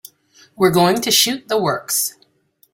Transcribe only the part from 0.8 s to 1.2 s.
to